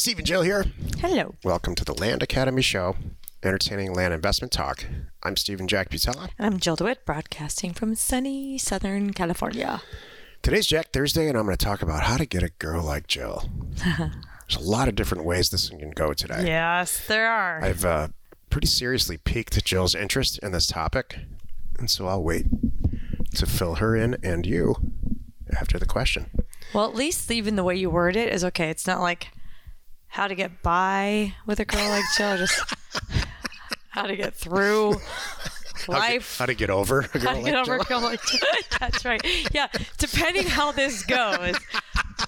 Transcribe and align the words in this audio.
Steve 0.00 0.16
and 0.16 0.26
Jill 0.26 0.40
here. 0.40 0.64
Hello. 1.00 1.34
Welcome 1.44 1.74
to 1.74 1.84
the 1.84 1.92
Land 1.92 2.22
Academy 2.22 2.62
Show, 2.62 2.96
entertaining 3.42 3.92
land 3.92 4.14
investment 4.14 4.50
talk. 4.50 4.86
I'm 5.22 5.36
Stephen 5.36 5.68
Jack 5.68 5.90
Butala. 5.90 6.30
And 6.38 6.54
I'm 6.54 6.58
Jill 6.58 6.74
DeWitt, 6.74 7.04
broadcasting 7.04 7.74
from 7.74 7.94
sunny 7.94 8.56
Southern 8.56 9.12
California. 9.12 9.82
Today's 10.40 10.66
Jack 10.66 10.94
Thursday, 10.94 11.28
and 11.28 11.36
I'm 11.36 11.44
going 11.44 11.54
to 11.54 11.62
talk 11.62 11.82
about 11.82 12.04
how 12.04 12.16
to 12.16 12.24
get 12.24 12.42
a 12.42 12.48
girl 12.48 12.82
like 12.82 13.08
Jill. 13.08 13.50
There's 13.84 14.56
a 14.56 14.60
lot 14.60 14.88
of 14.88 14.94
different 14.94 15.24
ways 15.24 15.50
this 15.50 15.68
can 15.68 15.90
go 15.90 16.14
today. 16.14 16.46
Yes, 16.46 17.06
there 17.06 17.30
are. 17.30 17.62
I've 17.62 17.84
uh, 17.84 18.08
pretty 18.48 18.68
seriously 18.68 19.18
piqued 19.18 19.62
Jill's 19.66 19.94
interest 19.94 20.38
in 20.38 20.52
this 20.52 20.66
topic, 20.66 21.18
and 21.78 21.90
so 21.90 22.06
I'll 22.08 22.22
wait 22.22 22.46
to 23.34 23.44
fill 23.44 23.74
her 23.74 23.94
in 23.94 24.16
and 24.22 24.46
you 24.46 24.76
after 25.52 25.78
the 25.78 25.84
question. 25.84 26.30
Well, 26.72 26.88
at 26.88 26.94
least 26.94 27.30
even 27.30 27.56
the 27.56 27.64
way 27.64 27.76
you 27.76 27.90
word 27.90 28.16
it 28.16 28.32
is 28.32 28.42
okay. 28.44 28.70
It's 28.70 28.86
not 28.86 29.02
like 29.02 29.32
how 30.10 30.26
to 30.28 30.34
get 30.34 30.62
by 30.62 31.34
with 31.46 31.60
a 31.60 31.64
girl 31.64 31.88
like 31.88 32.04
Jill, 32.16 32.36
just 32.36 32.60
how 33.90 34.02
to 34.06 34.16
get 34.16 34.34
through 34.34 34.96
life. 35.88 36.38
How 36.38 36.46
to 36.46 36.54
get 36.54 36.70
over 36.70 37.00
a 37.14 37.18
girl 37.18 37.22
How 37.22 37.32
to 37.32 37.36
like 37.36 37.44
get 37.44 37.54
over 37.54 37.76
Jill. 37.76 37.80
a 37.80 37.84
girl 37.84 38.00
like 38.02 38.22
Jill. 38.26 38.40
That's 38.80 39.04
right. 39.04 39.20
Yeah, 39.54 39.68
depending 39.98 40.46
how 40.46 40.72
this 40.72 41.04
goes, 41.04 41.56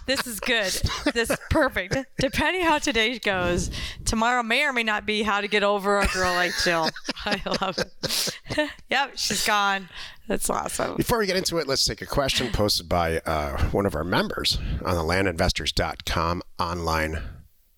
this 0.06 0.26
is 0.26 0.40
good. 0.40 0.72
This 1.12 1.30
is 1.30 1.36
perfect. 1.50 1.96
Depending 2.18 2.62
how 2.64 2.78
today 2.78 3.18
goes, 3.18 3.70
tomorrow 4.04 4.42
may 4.42 4.64
or 4.64 4.72
may 4.72 4.82
not 4.84 5.04
be 5.06 5.22
how 5.22 5.40
to 5.40 5.48
get 5.48 5.62
over 5.62 5.98
a 6.00 6.06
girl 6.08 6.32
like 6.34 6.52
Jill. 6.64 6.88
I 7.24 7.40
love 7.60 7.78
it. 7.78 8.70
yep, 8.90 9.12
she's 9.16 9.44
gone. 9.46 9.88
That's 10.28 10.48
awesome. 10.48 10.96
Before 10.96 11.18
we 11.18 11.26
get 11.26 11.36
into 11.36 11.58
it, 11.58 11.66
let's 11.66 11.84
take 11.84 12.00
a 12.00 12.06
question 12.06 12.50
posted 12.52 12.88
by 12.88 13.18
uh, 13.26 13.60
one 13.70 13.86
of 13.86 13.94
our 13.96 14.04
members 14.04 14.56
on 14.84 14.94
the 14.94 15.02
landinvestors.com 15.02 16.42
online 16.58 17.18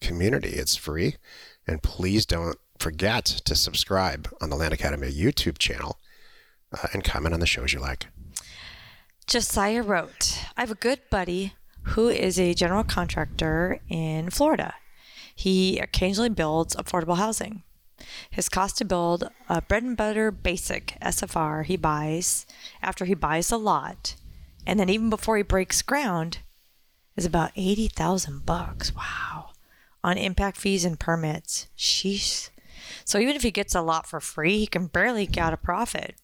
community. 0.07 0.51
It's 0.51 0.77
free. 0.77 1.17
And 1.67 1.83
please 1.83 2.27
don't 2.27 2.59
forget 2.79 3.25
to 3.25 3.55
subscribe 3.55 4.29
on 4.41 4.51
the 4.51 4.57
Land 4.57 4.75
Academy 4.75 5.11
YouTube 5.11 5.59
channel 5.59 5.99
uh, 6.73 6.89
and 6.93 7.03
comment 7.03 7.35
on 7.35 7.41
the 7.41 7.47
shows 7.47 7.73
you 7.73 7.81
like. 7.81 8.07
Josiah 9.27 9.83
wrote, 9.83 10.39
I 10.57 10.61
have 10.61 10.71
a 10.71 10.77
good 10.77 11.01
buddy 11.11 11.55
who 11.89 12.09
is 12.09 12.39
a 12.39 12.55
general 12.55 12.85
contractor 12.85 13.81
in 13.89 14.31
Florida. 14.31 14.75
He 15.35 15.79
occasionally 15.79 16.29
builds 16.29 16.77
affordable 16.77 17.17
housing. 17.17 17.63
His 18.31 18.49
cost 18.49 18.79
to 18.79 18.85
build 18.85 19.31
a 19.49 19.63
bread 19.63 19.83
and 19.83 19.97
butter 19.97 20.31
basic 20.31 20.99
SFR 21.01 21.65
he 21.65 21.77
buys 21.77 22.47
after 22.83 23.05
he 23.05 23.15
buys 23.15 23.51
a 23.51 23.57
lot, 23.57 24.17
and 24.67 24.79
then 24.79 24.89
even 24.89 25.11
before 25.11 25.37
he 25.37 25.43
breaks 25.43 25.81
ground, 25.81 26.39
is 27.17 27.25
about 27.25 27.53
eighty 27.57 27.89
thousand 27.89 28.45
bucks. 28.45 28.95
Wow. 28.95 29.24
On 30.05 30.17
impact 30.17 30.59
fees 30.59 30.85
and 30.85 31.01
permits. 31.01 31.67
Sheesh. 31.77 32.51
So 33.05 33.19
even 33.19 33.35
if 33.35 33.43
he 33.43 33.51
gets 33.51 33.75
a 33.75 33.83
lot 33.83 34.07
for 34.07 34.21
free, 34.21 34.59
he 34.59 34.67
can 34.67 34.87
barely 34.87 35.27
get 35.27 35.53
a 35.53 35.57
profit. 35.57 36.15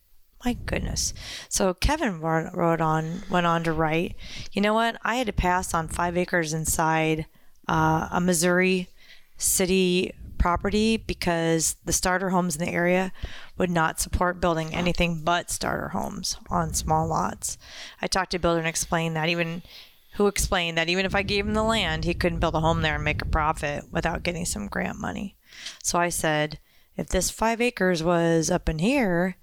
My 0.44 0.52
goodness. 0.52 1.12
So 1.48 1.74
Kevin 1.74 2.20
wrote 2.20 2.80
on, 2.80 3.22
went 3.30 3.46
on 3.46 3.64
to 3.64 3.72
write, 3.72 4.16
you 4.52 4.62
know 4.62 4.74
what? 4.74 4.96
I 5.02 5.16
had 5.16 5.26
to 5.26 5.32
pass 5.32 5.74
on 5.74 5.88
five 5.88 6.16
acres 6.16 6.52
inside 6.52 7.26
uh, 7.68 8.08
a 8.10 8.20
Missouri 8.20 8.88
city 9.36 10.12
property 10.38 10.96
because 10.96 11.76
the 11.84 11.92
starter 11.92 12.30
homes 12.30 12.56
in 12.56 12.64
the 12.64 12.72
area 12.72 13.12
would 13.58 13.70
not 13.70 14.00
support 14.00 14.40
building 14.40 14.74
anything 14.74 15.22
but 15.22 15.50
starter 15.50 15.88
homes 15.88 16.38
on 16.48 16.72
small 16.72 17.06
lots. 17.06 17.58
I 18.00 18.06
talked 18.06 18.30
to 18.30 18.38
a 18.38 18.40
builder 18.40 18.60
and 18.60 18.68
explained 18.68 19.16
that 19.16 19.28
even 19.28 19.62
who 20.14 20.26
explained 20.26 20.76
that 20.76 20.88
even 20.88 21.06
if 21.06 21.14
I 21.14 21.22
gave 21.22 21.46
him 21.46 21.54
the 21.54 21.62
land, 21.62 22.04
he 22.04 22.14
couldn't 22.14 22.40
build 22.40 22.54
a 22.54 22.60
home 22.60 22.82
there 22.82 22.96
and 22.96 23.04
make 23.04 23.22
a 23.22 23.26
profit 23.26 23.84
without 23.90 24.22
getting 24.22 24.44
some 24.44 24.66
grant 24.68 24.98
money. 24.98 25.36
So 25.82 25.98
I 25.98 26.08
said, 26.08 26.58
if 26.96 27.08
this 27.08 27.30
five 27.30 27.60
acres 27.60 28.02
was 28.02 28.50
up 28.50 28.68
in 28.68 28.78
here, 28.78 29.36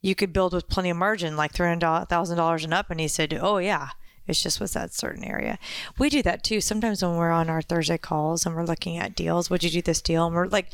you 0.00 0.14
could 0.14 0.32
build 0.32 0.52
with 0.52 0.68
plenty 0.68 0.90
of 0.90 0.96
margin, 0.96 1.36
like 1.36 1.52
three 1.52 1.68
hundred 1.68 2.08
thousand 2.08 2.36
dollars 2.36 2.64
and 2.64 2.72
up. 2.72 2.90
And 2.90 3.00
he 3.00 3.08
said, 3.08 3.38
"Oh 3.40 3.58
yeah, 3.58 3.90
it's 4.26 4.42
just 4.42 4.60
with 4.60 4.72
that 4.72 4.94
certain 4.94 5.24
area." 5.24 5.58
We 5.98 6.08
do 6.08 6.22
that 6.22 6.42
too. 6.42 6.60
Sometimes 6.60 7.02
when 7.02 7.16
we're 7.16 7.30
on 7.30 7.50
our 7.50 7.62
Thursday 7.62 7.98
calls 7.98 8.46
and 8.46 8.54
we're 8.54 8.64
looking 8.64 8.96
at 8.96 9.14
deals, 9.14 9.50
would 9.50 9.62
you 9.62 9.70
do 9.70 9.82
this 9.82 10.00
deal? 10.00 10.26
And 10.26 10.34
we're 10.34 10.46
like, 10.46 10.68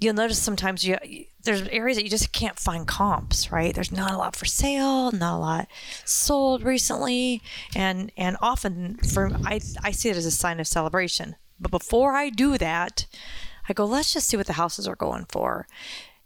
you'll 0.00 0.14
notice 0.14 0.38
sometimes 0.38 0.84
you 0.84 0.96
there's 1.42 1.62
areas 1.68 1.96
that 1.96 2.04
you 2.04 2.10
just 2.10 2.32
can't 2.32 2.58
find 2.58 2.86
comps, 2.86 3.52
right? 3.52 3.74
There's 3.74 3.92
not 3.92 4.12
a 4.12 4.18
lot 4.18 4.36
for 4.36 4.44
sale, 4.44 5.12
not 5.12 5.36
a 5.36 5.38
lot 5.38 5.68
sold 6.04 6.62
recently, 6.62 7.42
and 7.74 8.12
and 8.16 8.36
often 8.40 8.96
for 8.98 9.30
I 9.44 9.60
I 9.82 9.90
see 9.92 10.10
it 10.10 10.16
as 10.16 10.26
a 10.26 10.30
sign 10.30 10.60
of 10.60 10.66
celebration. 10.66 11.36
But 11.58 11.70
before 11.70 12.12
I 12.12 12.30
do 12.30 12.58
that, 12.58 13.06
I 13.68 13.72
go, 13.72 13.84
let's 13.84 14.12
just 14.12 14.28
see 14.28 14.36
what 14.36 14.46
the 14.46 14.54
houses 14.54 14.86
are 14.86 14.96
going 14.96 15.26
for. 15.28 15.66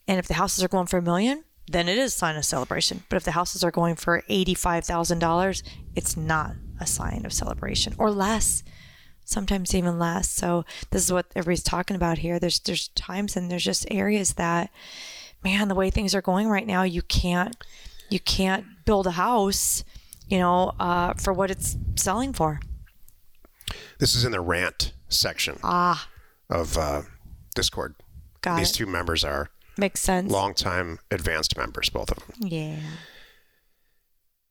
And 0.08 0.18
if 0.18 0.26
the 0.26 0.34
houses 0.34 0.64
are 0.64 0.68
going 0.68 0.86
for 0.86 0.98
a 0.98 1.02
million, 1.02 1.44
then 1.70 1.88
it 1.88 1.98
is 1.98 2.14
a 2.14 2.18
sign 2.18 2.36
of 2.36 2.44
celebration. 2.44 3.04
But 3.08 3.16
if 3.16 3.24
the 3.24 3.32
houses 3.32 3.62
are 3.62 3.70
going 3.70 3.94
for 3.94 4.22
$85,000, 4.28 5.62
it's 5.94 6.16
not 6.16 6.56
a 6.80 6.86
sign 6.86 7.24
of 7.24 7.32
celebration 7.32 7.94
or 7.96 8.10
less, 8.10 8.64
sometimes 9.30 9.74
even 9.74 9.98
less. 9.98 10.28
So 10.30 10.64
this 10.90 11.04
is 11.04 11.12
what 11.12 11.26
everybody's 11.34 11.62
talking 11.62 11.96
about 11.96 12.18
here. 12.18 12.38
There's 12.38 12.60
there's 12.60 12.88
times 12.88 13.36
and 13.36 13.50
there's 13.50 13.64
just 13.64 13.86
areas 13.90 14.34
that 14.34 14.70
man, 15.42 15.68
the 15.68 15.74
way 15.74 15.88
things 15.90 16.14
are 16.14 16.20
going 16.22 16.48
right 16.48 16.66
now, 16.66 16.82
you 16.82 17.02
can't 17.02 17.56
you 18.10 18.20
can't 18.20 18.64
build 18.84 19.06
a 19.06 19.12
house, 19.12 19.84
you 20.28 20.38
know, 20.38 20.72
uh, 20.80 21.14
for 21.14 21.32
what 21.32 21.50
it's 21.50 21.76
selling 21.96 22.32
for. 22.32 22.60
This 23.98 24.14
is 24.14 24.24
in 24.24 24.32
the 24.32 24.40
rant 24.40 24.92
section 25.08 25.58
Ah, 25.62 26.08
of 26.48 26.76
uh, 26.76 27.02
Discord. 27.54 27.94
got 28.42 28.58
These 28.58 28.70
it. 28.70 28.74
two 28.74 28.86
members 28.86 29.22
are 29.24 29.50
Makes 29.76 30.00
sense. 30.00 30.30
longtime 30.30 30.98
advanced 31.10 31.56
members, 31.56 31.88
both 31.88 32.10
of 32.10 32.18
them. 32.18 32.48
Yeah. 32.48 32.76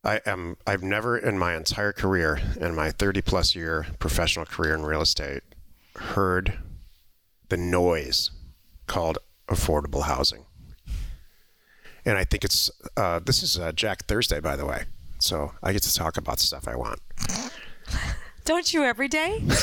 I 0.03 0.21
am 0.25 0.57
I've 0.65 0.83
never 0.83 1.17
in 1.17 1.37
my 1.37 1.55
entire 1.55 1.91
career, 1.91 2.39
in 2.59 2.73
my 2.75 2.91
30 2.91 3.21
plus 3.21 3.55
year 3.55 3.87
professional 3.99 4.45
career 4.45 4.73
in 4.73 4.83
real 4.83 5.01
estate, 5.01 5.43
heard 5.95 6.57
the 7.49 7.57
noise 7.57 8.31
called 8.87 9.17
affordable 9.47 10.03
housing. 10.03 10.45
And 12.05 12.17
I 12.17 12.23
think 12.23 12.45
it's 12.45 12.71
uh, 12.95 13.19
this 13.19 13.43
is 13.43 13.59
uh, 13.59 13.71
Jack 13.73 14.05
Thursday, 14.05 14.39
by 14.39 14.55
the 14.55 14.65
way, 14.65 14.85
so 15.19 15.51
I 15.61 15.73
get 15.73 15.83
to 15.83 15.93
talk 15.93 16.17
about 16.17 16.39
stuff 16.39 16.67
I 16.67 16.75
want. 16.75 17.01
Don't 18.45 18.73
you 18.73 18.83
every 18.83 19.07
day? 19.07 19.43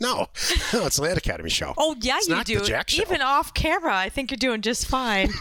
No, 0.00 0.28
no, 0.72 0.84
it's 0.86 0.96
the 0.96 1.02
Land 1.02 1.16
Academy 1.16 1.48
show. 1.48 1.72
Oh 1.78 1.96
yeah, 2.00 2.16
It's 2.18 2.28
you 2.28 2.34
do. 2.44 2.58
Even 3.00 3.22
off 3.22 3.54
camera, 3.54 3.96
I 3.96 4.08
think 4.10 4.30
you're 4.30 4.36
doing 4.36 4.60
just 4.60 4.86
fine. 4.86 5.30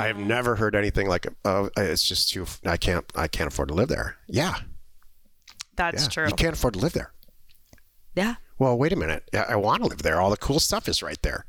I 0.00 0.06
have 0.06 0.18
never 0.18 0.56
heard 0.56 0.74
anything 0.74 1.08
like, 1.08 1.26
"Oh, 1.44 1.70
it's 1.76 2.02
just 2.02 2.30
too. 2.30 2.46
I 2.64 2.76
can't. 2.76 3.04
I 3.14 3.28
can't 3.28 3.48
afford 3.52 3.68
to 3.68 3.74
live 3.74 3.88
there." 3.88 4.16
Yeah, 4.26 4.56
That's 5.76 6.04
yeah. 6.04 6.08
true. 6.08 6.28
You 6.28 6.34
can't 6.34 6.54
afford 6.54 6.74
to 6.74 6.80
live 6.80 6.92
there. 6.92 7.12
Yeah. 8.14 8.36
Well, 8.58 8.76
wait 8.76 8.92
a 8.92 8.96
minute. 8.96 9.28
I, 9.32 9.38
I 9.38 9.56
want 9.56 9.82
to 9.82 9.88
live 9.88 10.02
there. 10.02 10.20
All 10.20 10.30
the 10.30 10.36
cool 10.36 10.60
stuff 10.60 10.88
is 10.88 11.02
right 11.02 11.20
there. 11.22 11.46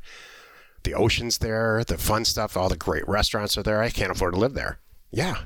The 0.84 0.94
ocean's 0.94 1.40
there, 1.40 1.84
the 1.84 1.98
fun 1.98 2.26
stuff, 2.26 2.58
all 2.58 2.70
the 2.70 2.78
great 2.78 3.08
restaurants 3.08 3.58
are 3.58 3.64
there. 3.64 3.82
I 3.82 3.90
can't 3.90 4.12
afford 4.12 4.34
to 4.34 4.40
live 4.40 4.54
there. 4.54 4.80
Yeah, 5.12 5.42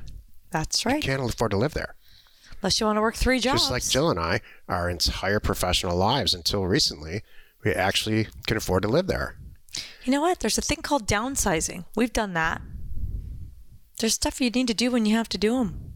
That's 0.50 0.86
right. 0.86 0.96
You 0.96 1.02
can't 1.02 1.22
afford 1.28 1.50
to 1.50 1.56
live 1.56 1.74
there. 1.74 1.94
Unless 2.62 2.80
you 2.80 2.86
want 2.86 2.96
to 2.96 3.02
work 3.02 3.16
three 3.16 3.38
jobs. 3.40 3.62
Just 3.62 3.70
like 3.70 3.82
Jill 3.86 4.08
and 4.10 4.18
I, 4.18 4.40
our 4.68 4.88
entire 4.88 5.40
professional 5.40 5.96
lives 5.96 6.32
until 6.32 6.64
recently, 6.64 7.22
we 7.64 7.72
actually 7.72 8.28
can 8.46 8.56
afford 8.56 8.82
to 8.82 8.88
live 8.88 9.08
there. 9.08 9.36
You 10.04 10.12
know 10.12 10.20
what? 10.22 10.40
There's 10.40 10.56
a 10.56 10.62
thing 10.62 10.78
called 10.82 11.06
downsizing. 11.06 11.84
We've 11.96 12.12
done 12.12 12.32
that. 12.34 12.62
There's 13.98 14.14
stuff 14.14 14.40
you 14.40 14.50
need 14.50 14.68
to 14.68 14.74
do 14.74 14.90
when 14.90 15.06
you 15.06 15.16
have 15.16 15.28
to 15.30 15.38
do 15.38 15.58
them. 15.58 15.94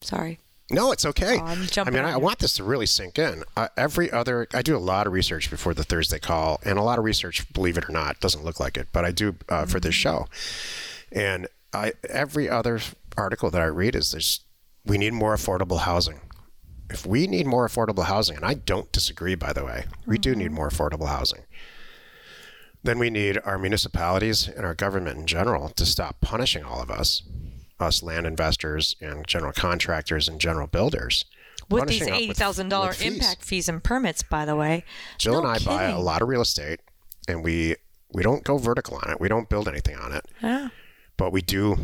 Sorry. 0.00 0.38
No, 0.70 0.90
it's 0.90 1.04
okay. 1.04 1.38
Oh, 1.38 1.44
I'm 1.44 1.68
I 1.76 1.90
mean, 1.90 2.02
on 2.02 2.14
I 2.14 2.16
want 2.16 2.38
this 2.38 2.54
to 2.54 2.64
really 2.64 2.86
sink 2.86 3.18
in. 3.18 3.44
Uh, 3.56 3.68
every 3.76 4.10
other, 4.10 4.48
I 4.54 4.62
do 4.62 4.76
a 4.76 4.78
lot 4.78 5.06
of 5.06 5.12
research 5.12 5.50
before 5.50 5.74
the 5.74 5.84
Thursday 5.84 6.18
call, 6.18 6.60
and 6.64 6.78
a 6.78 6.82
lot 6.82 6.98
of 6.98 7.04
research, 7.04 7.52
believe 7.52 7.76
it 7.76 7.88
or 7.88 7.92
not, 7.92 8.20
doesn't 8.20 8.44
look 8.44 8.58
like 8.58 8.76
it, 8.76 8.88
but 8.92 9.04
I 9.04 9.12
do 9.12 9.36
uh, 9.48 9.66
for 9.66 9.80
this 9.80 9.94
show. 9.94 10.28
And 11.10 11.46
I, 11.74 11.92
every 12.08 12.48
other 12.48 12.80
article 13.16 13.50
that 13.50 13.60
I 13.60 13.66
read 13.66 13.94
is 13.94 14.12
there's, 14.12 14.40
we 14.84 14.96
need 14.96 15.12
more 15.12 15.36
affordable 15.36 15.80
housing. 15.80 16.20
If 16.88 17.06
we 17.06 17.26
need 17.26 17.46
more 17.46 17.68
affordable 17.68 18.04
housing, 18.04 18.36
and 18.36 18.44
I 18.44 18.54
don't 18.54 18.90
disagree, 18.92 19.34
by 19.34 19.52
the 19.52 19.64
way, 19.64 19.84
we 20.06 20.16
do 20.16 20.34
need 20.34 20.52
more 20.52 20.70
affordable 20.70 21.08
housing. 21.08 21.42
Then 22.82 22.98
we 22.98 23.10
need 23.10 23.38
our 23.44 23.58
municipalities 23.58 24.48
and 24.48 24.66
our 24.66 24.74
government 24.74 25.18
in 25.18 25.26
general 25.26 25.68
to 25.70 25.86
stop 25.86 26.20
punishing 26.20 26.64
all 26.64 26.82
of 26.82 26.90
us, 26.90 27.22
us 27.78 28.02
land 28.02 28.26
investors 28.26 28.96
and 29.00 29.26
general 29.26 29.52
contractors 29.52 30.28
and 30.28 30.40
general 30.40 30.66
builders. 30.66 31.24
With 31.70 31.88
these 31.88 32.06
eighty 32.06 32.32
thousand 32.34 32.68
dollar 32.68 32.92
impact 33.00 33.44
fees 33.44 33.68
and 33.68 33.82
permits, 33.82 34.22
by 34.22 34.44
the 34.44 34.56
way. 34.56 34.84
Jill 35.18 35.34
No 35.34 35.48
and 35.48 35.48
I 35.48 35.58
buy 35.64 35.84
a 35.84 35.98
lot 36.00 36.20
of 36.20 36.28
real 36.28 36.42
estate, 36.42 36.80
and 37.28 37.42
we 37.44 37.76
we 38.12 38.22
don't 38.22 38.44
go 38.44 38.58
vertical 38.58 38.98
on 39.02 39.10
it. 39.10 39.20
We 39.20 39.28
don't 39.28 39.48
build 39.48 39.68
anything 39.68 39.96
on 39.96 40.12
it, 40.12 40.26
Yeah. 40.42 40.68
but 41.16 41.32
we 41.32 41.40
do 41.40 41.78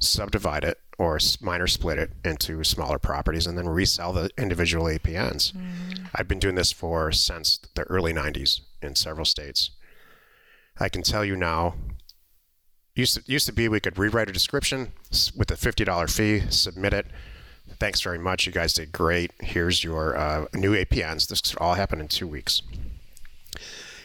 subdivide 0.00 0.64
it 0.64 0.78
or 0.98 1.18
minor 1.40 1.66
split 1.66 1.98
it 1.98 2.10
into 2.24 2.62
smaller 2.64 2.98
properties 2.98 3.46
and 3.46 3.56
then 3.56 3.68
resell 3.68 4.12
the 4.12 4.28
individual 4.36 4.86
APNs. 4.86 5.52
Mm-hmm. 5.52 6.04
I've 6.14 6.28
been 6.28 6.38
doing 6.38 6.56
this 6.56 6.72
for 6.72 7.10
since 7.12 7.58
the 7.74 7.82
early 7.84 8.12
90s 8.12 8.60
in 8.82 8.94
several 8.96 9.24
states. 9.24 9.70
I 10.78 10.88
can 10.88 11.02
tell 11.02 11.24
you 11.24 11.36
now, 11.36 11.74
used 12.94 13.16
to, 13.16 13.22
used 13.26 13.46
to 13.46 13.52
be 13.52 13.68
we 13.68 13.80
could 13.80 13.98
rewrite 13.98 14.28
a 14.28 14.32
description 14.32 14.92
with 15.36 15.50
a 15.50 15.54
$50 15.54 16.10
fee, 16.10 16.50
submit 16.50 16.92
it. 16.92 17.06
Thanks 17.78 18.00
very 18.00 18.18
much. 18.18 18.46
You 18.46 18.52
guys 18.52 18.74
did 18.74 18.92
great. 18.92 19.32
Here's 19.40 19.82
your 19.84 20.16
uh, 20.16 20.46
new 20.52 20.72
APNs. 20.74 21.28
This 21.28 21.40
could 21.40 21.58
all 21.58 21.74
happen 21.74 22.00
in 22.00 22.08
two 22.08 22.26
weeks. 22.26 22.62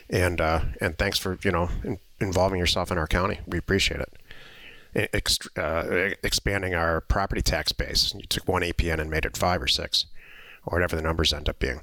And 0.09 0.39
uh, 0.39 0.61
and 0.79 0.97
thanks 0.97 1.19
for 1.19 1.37
you 1.43 1.51
know 1.51 1.69
in, 1.83 1.99
involving 2.19 2.59
yourself 2.59 2.91
in 2.91 2.97
our 2.97 3.07
county. 3.07 3.39
We 3.45 3.57
appreciate 3.57 3.99
it. 3.99 5.09
Ex- 5.13 5.57
uh, 5.57 6.11
expanding 6.23 6.73
our 6.73 7.01
property 7.01 7.41
tax 7.41 7.71
base. 7.71 8.13
You 8.15 8.25
took 8.25 8.47
one 8.47 8.61
APN 8.61 8.99
and 8.99 9.09
made 9.09 9.25
it 9.25 9.35
five 9.35 9.61
or 9.61 9.67
six, 9.67 10.05
or 10.65 10.77
whatever 10.77 10.95
the 10.95 11.01
numbers 11.01 11.33
end 11.33 11.49
up 11.49 11.59
being. 11.59 11.81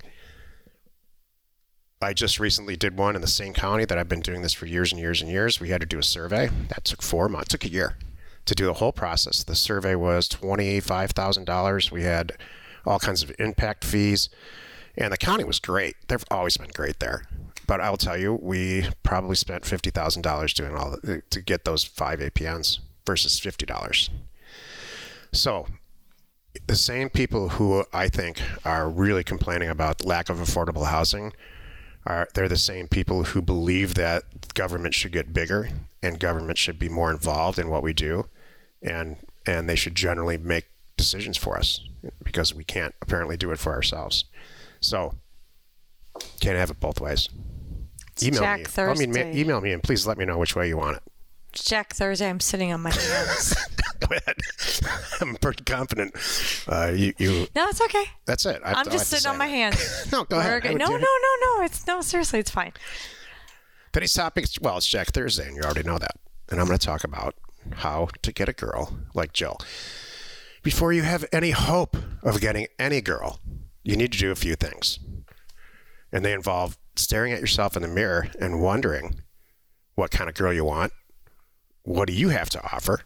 I 2.04 2.12
just 2.12 2.38
recently 2.38 2.76
did 2.76 2.96
one 2.98 3.16
in 3.16 3.22
the 3.22 3.26
same 3.26 3.52
county 3.52 3.84
that 3.86 3.98
I've 3.98 4.08
been 4.08 4.20
doing 4.20 4.42
this 4.42 4.52
for 4.52 4.66
years 4.66 4.92
and 4.92 5.00
years 5.00 5.20
and 5.20 5.30
years. 5.30 5.60
We 5.60 5.70
had 5.70 5.80
to 5.80 5.86
do 5.86 5.98
a 5.98 6.02
survey. 6.02 6.50
That 6.68 6.84
took 6.84 7.02
four 7.02 7.28
months, 7.28 7.48
took 7.48 7.64
a 7.64 7.70
year 7.70 7.96
to 8.44 8.54
do 8.54 8.66
the 8.66 8.74
whole 8.74 8.92
process. 8.92 9.42
The 9.42 9.54
survey 9.54 9.94
was 9.94 10.28
$25,000. 10.28 11.90
We 11.90 12.02
had 12.02 12.32
all 12.84 12.98
kinds 12.98 13.22
of 13.22 13.32
impact 13.38 13.84
fees, 13.84 14.28
and 14.96 15.12
the 15.12 15.16
county 15.16 15.44
was 15.44 15.58
great. 15.58 15.96
They've 16.08 16.24
always 16.30 16.56
been 16.56 16.70
great 16.70 17.00
there. 17.00 17.26
But 17.66 17.80
I'll 17.80 17.96
tell 17.96 18.18
you, 18.18 18.34
we 18.34 18.86
probably 19.02 19.36
spent 19.36 19.64
$50,000 19.64 20.54
doing 20.54 20.76
all 20.76 20.96
the, 21.02 21.22
to 21.30 21.40
get 21.40 21.64
those 21.64 21.82
five 21.82 22.20
APNs 22.20 22.80
versus 23.06 23.40
$50. 23.40 24.10
So 25.32 25.66
the 26.66 26.76
same 26.76 27.08
people 27.08 27.50
who 27.50 27.84
I 27.92 28.08
think 28.08 28.40
are 28.64 28.88
really 28.88 29.24
complaining 29.24 29.70
about 29.70 30.04
lack 30.04 30.28
of 30.28 30.38
affordable 30.38 30.86
housing 30.86 31.32
are 32.06 32.28
they're 32.34 32.48
the 32.48 32.56
same 32.56 32.88
people 32.88 33.24
who 33.24 33.40
believe 33.40 33.94
that 33.94 34.54
government 34.54 34.94
should 34.94 35.12
get 35.12 35.32
bigger 35.32 35.70
and 36.02 36.20
government 36.20 36.58
should 36.58 36.78
be 36.78 36.88
more 36.88 37.10
involved 37.10 37.58
in 37.58 37.70
what 37.70 37.82
we 37.82 37.92
do 37.92 38.26
and 38.82 39.16
and 39.46 39.68
they 39.68 39.76
should 39.76 39.94
generally 39.94 40.38
make 40.38 40.66
decisions 40.96 41.36
for 41.36 41.56
us 41.56 41.80
because 42.22 42.54
we 42.54 42.64
can't 42.64 42.94
apparently 43.02 43.36
do 43.36 43.50
it 43.50 43.58
for 43.58 43.72
ourselves. 43.72 44.24
So 44.80 45.14
can't 46.40 46.56
have 46.56 46.70
it 46.70 46.80
both 46.80 47.00
ways. 47.00 47.28
Email 48.22 48.40
Jack 48.40 48.76
me. 48.76 48.84
I 48.84 48.94
mean, 48.94 49.12
ma- 49.12 49.38
email 49.38 49.60
me 49.60 49.72
and 49.72 49.82
please 49.82 50.06
let 50.06 50.18
me 50.18 50.24
know 50.24 50.38
which 50.38 50.54
way 50.54 50.68
you 50.68 50.76
want 50.76 50.96
it. 50.98 51.02
Jack 51.52 51.94
Thursday, 51.94 52.28
I'm 52.28 52.40
sitting 52.40 52.72
on 52.72 52.80
my 52.80 52.90
hands. 52.90 53.56
I'm 55.20 55.36
pretty 55.36 55.64
confident. 55.64 56.14
Uh, 56.68 56.92
you, 56.94 57.12
you. 57.18 57.46
no, 57.54 57.68
it's 57.68 57.80
okay. 57.80 58.04
That's 58.26 58.46
it. 58.46 58.60
I- 58.64 58.74
I'm 58.74 58.90
just 58.90 59.08
sitting 59.08 59.30
on 59.30 59.38
my 59.38 59.46
hands. 59.46 60.06
No, 60.12 60.24
go 60.24 60.38
ahead. 60.38 60.64
No, 60.64 60.70
no, 60.86 60.96
no, 60.98 60.98
no. 60.98 61.62
It's 61.64 61.86
no, 61.86 62.00
seriously, 62.00 62.38
it's 62.38 62.50
fine. 62.50 62.72
Today's 63.92 64.12
topic 64.12 64.46
well, 64.60 64.76
it's 64.76 64.86
Jack 64.86 65.08
Thursday, 65.08 65.46
and 65.46 65.56
you 65.56 65.62
already 65.62 65.82
know 65.82 65.98
that. 65.98 66.16
And 66.50 66.60
I'm 66.60 66.66
going 66.66 66.78
to 66.78 66.86
talk 66.86 67.04
about 67.04 67.34
how 67.76 68.08
to 68.22 68.32
get 68.32 68.48
a 68.48 68.52
girl 68.52 68.96
like 69.14 69.32
Jill. 69.32 69.58
Before 70.62 70.92
you 70.92 71.02
have 71.02 71.24
any 71.32 71.50
hope 71.50 71.96
of 72.22 72.40
getting 72.40 72.66
any 72.78 73.00
girl, 73.00 73.40
you 73.82 73.96
need 73.96 74.12
to 74.12 74.18
do 74.18 74.30
a 74.30 74.34
few 74.36 74.56
things. 74.56 74.98
And 76.12 76.24
they 76.24 76.32
involve 76.32 76.78
staring 76.96 77.32
at 77.32 77.40
yourself 77.40 77.76
in 77.76 77.82
the 77.82 77.88
mirror 77.88 78.28
and 78.40 78.60
wondering 78.62 79.20
what 79.94 80.10
kind 80.10 80.28
of 80.28 80.34
girl 80.36 80.52
you 80.52 80.64
want. 80.64 80.92
What 81.82 82.08
do 82.08 82.14
you 82.14 82.30
have 82.30 82.48
to 82.50 82.64
offer? 82.74 83.00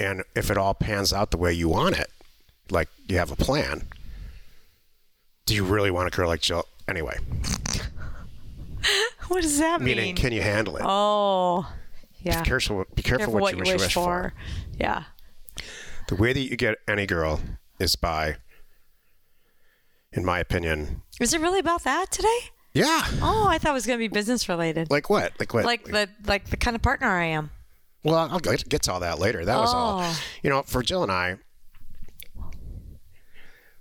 And 0.00 0.22
if 0.34 0.50
it 0.50 0.56
all 0.56 0.74
pans 0.74 1.12
out 1.12 1.30
the 1.30 1.36
way 1.36 1.52
you 1.52 1.68
want 1.68 1.98
it, 1.98 2.10
like 2.70 2.88
you 3.08 3.18
have 3.18 3.30
a 3.32 3.36
plan, 3.36 3.82
do 5.46 5.54
you 5.54 5.64
really 5.64 5.90
want 5.90 6.12
a 6.12 6.16
girl 6.16 6.28
like 6.28 6.40
Jill? 6.40 6.64
Anyway, 6.86 7.16
What 9.28 9.42
does 9.42 9.58
that 9.58 9.80
mean? 9.82 9.96
meaning, 9.96 10.14
can 10.14 10.32
you 10.32 10.40
handle 10.42 10.76
it? 10.76 10.82
oh, 10.86 11.70
yeah. 12.22 12.42
Be 12.42 12.48
careful, 12.48 12.84
be 12.94 13.02
careful, 13.02 13.32
what, 13.34 13.54
you 13.56 13.62
wish, 13.62 13.92
for. 13.94 14.32
Yeah. 14.78 15.04
The 16.08 16.16
way 16.16 16.32
that 16.32 16.40
you 16.40 16.56
get 16.56 16.78
any 16.88 17.06
girl 17.06 17.40
is 17.78 17.94
by, 17.96 18.36
in 20.12 20.24
my 20.24 20.38
opinion, 20.40 21.02
Is 21.20 21.32
it 21.34 21.40
really 21.40 21.60
about 21.60 21.84
that 21.84 22.10
today? 22.10 22.38
yeah. 22.72 23.02
Oh, 23.20 23.46
I 23.48 23.58
thought 23.58 23.70
it 23.70 23.74
was 23.74 23.86
going 23.86 23.98
to 23.98 24.02
be 24.02 24.08
business 24.08 24.48
related. 24.48 24.90
Like 24.90 25.10
what? 25.10 25.32
Like 25.38 25.52
what? 25.54 25.64
Like 25.64 25.84
the 25.84 26.08
like 26.26 26.48
the 26.50 26.56
kind 26.56 26.74
of 26.76 26.82
partner 26.82 27.08
I 27.08 27.24
am. 27.26 27.50
Well, 28.04 28.16
I'll 28.30 28.38
get, 28.38 28.68
get 28.68 28.82
to 28.82 28.92
all 28.92 29.00
that 29.00 29.18
later. 29.18 29.44
That 29.44 29.58
was 29.58 29.72
all. 29.74 30.00
Oh. 30.02 30.20
You 30.42 30.50
know, 30.50 30.62
for 30.62 30.82
Jill 30.82 31.02
and 31.02 31.12
I, 31.12 31.36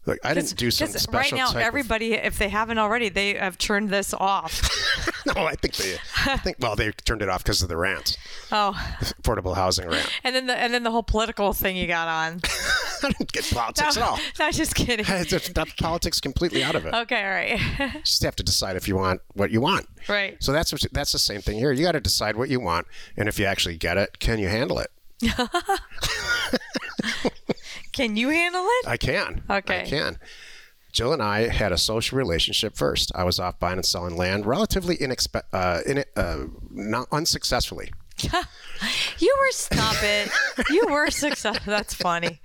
look, 0.05 0.17
I 0.23 0.33
didn't 0.33 0.55
do 0.57 0.71
some 0.71 0.87
'Cause 0.87 1.01
special 1.01 1.37
right 1.37 1.39
now, 1.39 1.47
type 1.47 1.55
of- 1.57 1.61
everybody, 1.61 2.13
if 2.13 2.37
they 2.37 2.49
haven't 2.49 2.77
already, 2.77 3.09
they 3.09 3.35
have 3.35 3.57
turned 3.57 3.89
this 3.89 4.13
off. 4.13 4.61
no, 5.35 5.45
I 5.45 5.55
think 5.55 5.75
they. 5.75 5.97
I 6.25 6.37
think 6.37 6.57
well, 6.59 6.75
they 6.75 6.91
turned 6.91 7.21
it 7.21 7.29
off 7.29 7.43
because 7.43 7.61
of 7.61 7.69
the 7.69 7.77
rant, 7.77 8.17
oh, 8.51 8.73
affordable 9.21 9.55
housing 9.55 9.87
rant. 9.89 10.09
and 10.23 10.35
then 10.35 10.47
the 10.47 10.57
and 10.57 10.73
then 10.73 10.83
the 10.83 10.91
whole 10.91 11.03
political 11.03 11.53
thing 11.53 11.75
you 11.77 11.87
got 11.87 12.07
on. 12.07 12.41
I 13.03 13.09
don't 13.17 13.31
get 13.31 13.49
politics 13.51 13.95
no, 13.95 14.01
at 14.01 14.07
all. 14.09 14.19
no, 14.39 14.51
just 14.51 14.75
kidding. 14.75 15.05
I 15.09 15.25
politics 15.77 16.19
completely 16.19 16.63
out 16.63 16.75
of 16.75 16.85
it. 16.85 16.93
Okay, 16.93 17.23
all 17.23 17.29
right, 17.29 17.93
You 17.95 18.01
just 18.01 18.23
have 18.23 18.35
to 18.37 18.43
decide 18.43 18.75
if 18.75 18.87
you 18.87 18.95
want 18.95 19.21
what 19.33 19.51
you 19.51 19.61
want. 19.61 19.87
right. 20.07 20.37
So 20.41 20.51
that's 20.51 20.71
what, 20.71 20.85
that's 20.91 21.11
the 21.11 21.19
same 21.19 21.41
thing 21.41 21.57
here. 21.59 21.71
You 21.71 21.83
got 21.83 21.93
to 21.93 21.99
decide 21.99 22.35
what 22.35 22.49
you 22.49 22.59
want, 22.59 22.87
and 23.15 23.27
if 23.29 23.39
you 23.39 23.45
actually 23.45 23.77
get 23.77 23.97
it, 23.97 24.19
can 24.19 24.39
you 24.39 24.47
handle 24.47 24.79
it? 24.79 24.91
Can 27.91 28.15
you 28.15 28.29
handle 28.29 28.63
it? 28.63 28.87
I 28.87 28.97
can. 28.97 29.43
Okay. 29.49 29.81
I 29.81 29.85
can. 29.85 30.17
Jill 30.91 31.13
and 31.13 31.21
I 31.21 31.47
had 31.47 31.71
a 31.71 31.77
social 31.77 32.17
relationship 32.17 32.75
first. 32.75 33.11
I 33.15 33.23
was 33.23 33.39
off 33.39 33.59
buying 33.59 33.77
and 33.77 33.85
selling 33.85 34.15
land 34.15 34.45
relatively 34.45 34.97
inexpe- 34.97 35.43
uh, 35.51 35.81
in 35.85 36.03
uh, 36.15 36.45
not 36.71 37.07
unsuccessfully. 37.11 37.91
You 39.17 39.35
were 39.39 39.51
stop 39.51 39.95
it. 40.03 40.29
You 40.69 40.85
were 40.87 41.09
successful. 41.09 41.71
That's 41.71 41.95
funny. 41.95 42.39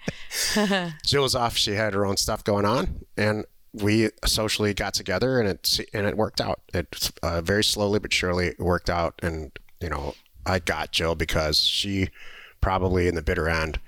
Jill 1.04 1.24
was 1.24 1.34
off. 1.34 1.58
She 1.58 1.72
had 1.72 1.92
her 1.92 2.06
own 2.06 2.16
stuff 2.16 2.42
going 2.42 2.64
on, 2.64 3.04
and 3.18 3.44
we 3.74 4.08
socially 4.24 4.72
got 4.72 4.94
together, 4.94 5.38
and 5.38 5.46
it 5.46 5.80
and 5.92 6.06
it 6.06 6.16
worked 6.16 6.40
out. 6.40 6.60
It 6.72 7.10
uh, 7.22 7.42
very 7.42 7.62
slowly 7.62 7.98
but 7.98 8.14
surely 8.14 8.54
worked 8.58 8.88
out, 8.88 9.20
and 9.22 9.52
you 9.80 9.90
know 9.90 10.14
I 10.46 10.58
got 10.58 10.92
Jill 10.92 11.14
because 11.14 11.58
she 11.60 12.08
probably 12.62 13.08
in 13.08 13.14
the 13.14 13.22
bitter 13.22 13.48
end 13.48 13.78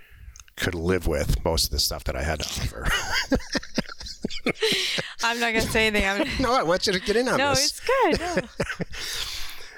could 0.56 0.74
live 0.74 1.06
with 1.06 1.42
most 1.44 1.64
of 1.64 1.70
the 1.70 1.78
stuff 1.78 2.04
that 2.04 2.16
I 2.16 2.22
had 2.22 2.40
to 2.40 2.62
offer. 2.62 2.86
I'm 5.22 5.40
not 5.40 5.54
gonna 5.54 5.62
say 5.62 5.86
anything. 5.86 6.06
I'm, 6.06 6.28
no, 6.42 6.52
I 6.52 6.62
want 6.62 6.86
you 6.86 6.92
to 6.92 7.00
get 7.00 7.16
in 7.16 7.28
on 7.28 7.38
no, 7.38 7.50
this. 7.50 7.70
it's 7.70 7.80
good. 7.80 8.20
No. 8.20 8.48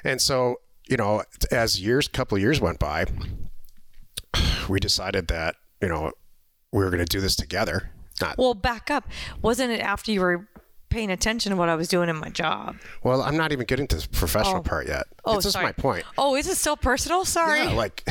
And 0.05 0.21
so, 0.21 0.61
you 0.89 0.97
know, 0.97 1.23
as 1.51 1.81
years, 1.81 2.09
couple 2.09 2.37
of 2.37 2.43
years 2.43 2.61
went 2.61 2.79
by, 2.79 3.07
we 4.69 4.81
decided 4.81 5.29
that, 5.29 5.57
you 5.81 5.89
know, 5.89 6.13
we 6.73 6.83
were 6.85 6.91
going 6.91 7.05
to 7.05 7.17
do 7.17 7.21
this 7.21 7.37
together. 7.37 7.91
Not 8.21 8.39
Well, 8.39 8.55
back 8.55 8.91
up. 8.91 9.09
Wasn't 9.43 9.71
it 9.71 9.81
after 9.81 10.11
you 10.13 10.21
were 10.21 10.49
paying 10.89 11.11
attention 11.11 11.51
to 11.51 11.57
what 11.57 11.69
I 11.69 11.75
was 11.75 11.89
doing 11.89 12.09
in 12.09 12.17
my 12.17 12.31
job? 12.31 12.77
well. 13.03 13.23
I'm 13.23 13.37
not 13.37 13.53
even 13.53 13.67
getting 13.67 13.87
to 13.89 13.97
the 13.97 14.09
professional 14.09 14.59
Oh. 14.59 14.63
part 14.63 14.87
yet. 14.89 15.05
Oh, 15.25 15.37
this 15.37 15.47
is 15.47 15.53
sorry. 15.53 15.67
my 15.67 15.73
point. 15.73 16.05
Oh, 16.17 16.35
is 16.37 16.47
it 16.47 16.57
still 16.57 16.77
personal? 16.77 17.25
Sorry. 17.25 17.61
Yeah, 17.61 17.73
like 17.73 18.05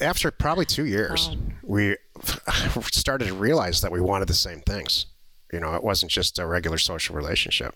after 0.00 0.30
probably 0.30 0.64
two 0.66 0.84
years, 0.86 1.30
Oh. 1.32 1.36
we 1.62 1.96
started 2.92 3.26
to 3.28 3.34
realize 3.34 3.80
that 3.80 3.92
we 3.92 4.00
wanted 4.00 4.28
the 4.28 4.34
same 4.34 4.60
things. 4.60 5.06
You 5.52 5.60
know, 5.60 5.74
it 5.74 5.82
wasn't 5.82 6.12
just 6.12 6.38
a 6.38 6.46
regular 6.46 6.78
social 6.78 7.16
relationship, 7.16 7.74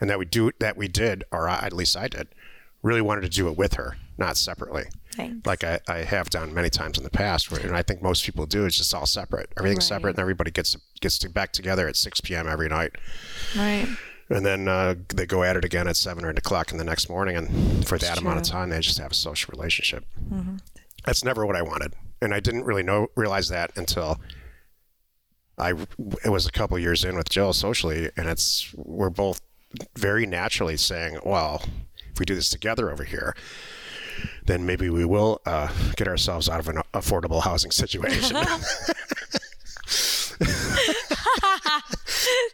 and 0.00 0.08
that 0.08 0.18
we 0.18 0.24
do 0.24 0.50
that 0.60 0.76
we 0.76 0.88
did, 0.88 1.24
or 1.32 1.48
I, 1.48 1.58
at 1.66 1.72
least 1.72 1.96
I 1.96 2.08
did, 2.08 2.28
really 2.82 3.00
wanted 3.00 3.22
to 3.22 3.28
do 3.28 3.48
it 3.48 3.56
with 3.56 3.74
her, 3.74 3.96
not 4.18 4.36
separately. 4.36 4.84
Thanks. 5.14 5.46
Like 5.46 5.62
I, 5.62 5.78
I 5.88 5.98
have 5.98 6.30
done 6.30 6.52
many 6.54 6.70
times 6.70 6.98
in 6.98 7.04
the 7.04 7.10
past, 7.10 7.50
where, 7.50 7.60
and 7.60 7.76
I 7.76 7.82
think 7.82 8.02
most 8.02 8.24
people 8.24 8.46
do. 8.46 8.64
It's 8.64 8.76
just 8.78 8.94
all 8.94 9.06
separate. 9.06 9.50
Everything's 9.58 9.84
Right. 9.90 9.96
separate, 9.96 10.10
and 10.10 10.18
everybody 10.20 10.50
gets 10.50 10.76
gets 11.00 11.18
to 11.18 11.28
back 11.30 11.52
together 11.52 11.86
at 11.88 11.96
6 11.96 12.20
p.m. 12.22 12.48
every 12.48 12.68
night, 12.68 12.92
Right. 13.56 13.86
and 14.30 14.44
then 14.46 14.68
uh, 14.68 14.94
they 15.14 15.26
go 15.26 15.42
at 15.42 15.56
it 15.56 15.64
again 15.64 15.86
at 15.86 15.96
seven 15.96 16.24
or 16.24 16.30
eight 16.30 16.38
o'clock 16.38 16.72
in 16.72 16.78
the 16.78 16.84
next 16.84 17.08
morning, 17.10 17.36
and 17.36 17.86
for 17.86 17.98
that 17.98 18.18
amount 18.18 18.38
of 18.38 18.44
time, 18.44 18.70
they 18.70 18.80
just 18.80 18.98
have 18.98 19.10
a 19.12 19.14
social 19.14 19.52
relationship. 19.54 20.04
That's 21.04 21.22
never 21.24 21.44
what 21.44 21.56
I 21.56 21.62
wanted, 21.62 21.94
and 22.22 22.32
I 22.32 22.40
didn't 22.40 22.64
really 22.64 22.82
know 22.84 23.08
realize 23.16 23.48
that 23.50 23.70
until 23.76 24.18
I 25.58 25.72
it 26.24 26.30
was 26.30 26.46
a 26.46 26.52
couple 26.52 26.78
years 26.78 27.04
in 27.04 27.16
with 27.16 27.28
Jill 27.28 27.52
socially, 27.52 28.10
and 28.16 28.28
it's 28.28 28.72
we're 28.74 29.10
both 29.10 29.40
very 29.96 30.24
naturally 30.26 30.76
saying, 30.76 31.18
well, 31.24 31.62
if 32.12 32.18
we 32.18 32.24
do 32.26 32.34
this 32.34 32.50
together 32.50 32.90
over 32.90 33.04
here, 33.04 33.34
then 34.44 34.66
maybe 34.66 34.90
we 34.90 35.04
will 35.04 35.40
uh, 35.46 35.68
get 35.96 36.06
ourselves 36.08 36.48
out 36.48 36.60
of 36.60 36.68
an 36.68 36.82
affordable 36.94 37.42
housing 37.42 37.70
situation. 37.70 38.36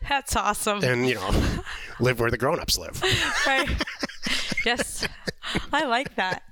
That's 0.09 0.37
awesome. 0.37 0.83
and 0.83 1.09
you 1.09 1.15
know, 1.17 1.63
live 2.01 2.21
where 2.21 2.31
the 2.31 2.39
grown-ups 2.39 2.79
live. 2.79 3.03
Right. 3.47 3.69
yes. 4.65 5.07
I 5.73 5.85
like 5.85 6.15
that. 6.17 6.43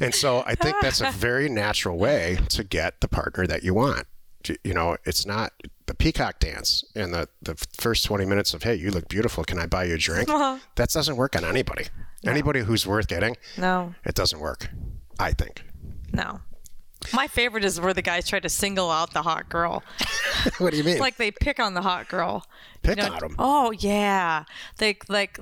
And 0.00 0.14
so 0.14 0.42
I 0.46 0.54
think 0.54 0.76
that's 0.80 1.00
a 1.00 1.10
very 1.12 1.48
natural 1.48 1.98
way 1.98 2.38
to 2.50 2.62
get 2.62 3.00
the 3.00 3.08
partner 3.08 3.46
that 3.46 3.62
you 3.62 3.74
want. 3.74 4.06
You 4.64 4.74
know, 4.74 4.96
it's 5.04 5.26
not 5.26 5.52
the 5.88 5.94
peacock 5.94 6.38
dance 6.38 6.84
and 6.94 7.12
the, 7.12 7.28
the 7.42 7.54
first 7.76 8.04
20 8.04 8.24
minutes 8.24 8.54
of, 8.54 8.62
hey, 8.62 8.74
you 8.76 8.90
look 8.90 9.08
beautiful. 9.08 9.42
Can 9.42 9.58
I 9.58 9.66
buy 9.66 9.84
you 9.84 9.94
a 9.94 9.98
drink? 9.98 10.28
Uh-huh. 10.30 10.58
That 10.76 10.90
doesn't 10.90 11.16
work 11.16 11.34
on 11.34 11.44
anybody. 11.44 11.86
Anybody 12.24 12.60
who's 12.60 12.86
worth 12.86 13.08
getting, 13.08 13.36
No, 13.56 13.94
it 14.04 14.14
doesn't 14.14 14.38
work, 14.40 14.68
I 15.18 15.32
think. 15.32 15.64
no. 16.12 16.40
My 17.14 17.28
favorite 17.28 17.64
is 17.64 17.80
where 17.80 17.94
the 17.94 18.02
guys 18.02 18.28
try 18.28 18.40
to 18.40 18.48
single 18.48 18.90
out 18.90 19.12
the 19.12 19.22
hot 19.22 19.48
girl. 19.48 19.84
what 20.58 20.72
do 20.72 20.76
you 20.76 20.82
mean? 20.82 20.98
like 20.98 21.16
they 21.16 21.30
pick 21.30 21.60
on 21.60 21.74
the 21.74 21.80
hot 21.82 22.08
girl. 22.08 22.44
Pick 22.82 22.96
You 22.98 23.04
know, 23.04 23.12
on 23.14 23.24
'em? 23.24 23.36
Oh 23.38 23.70
yeah, 23.70 24.42
they 24.78 24.98
like 25.08 25.38